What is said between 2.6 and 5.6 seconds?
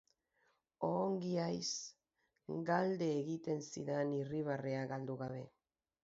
Galde egiten zidan irribarrea galdu gabe.